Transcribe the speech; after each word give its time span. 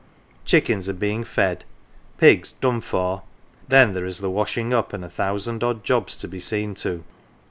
Chickens 0.45 0.89
are 0.89 0.93
being 0.93 1.23
fed, 1.23 1.63
pigs" 2.17 2.53
done 2.53 2.81
for"; 2.81 3.21
then 3.69 3.93
there 3.93 4.07
is 4.07 4.17
the 4.17 4.31
washing 4.31 4.73
up 4.73 4.93
and 4.93 5.05
a 5.05 5.09
thousand 5.09 5.63
odd 5.63 5.83
jobs 5.83 6.17
to 6.17 6.27
be 6.27 6.39
seen 6.39 6.73
to. 6.73 7.03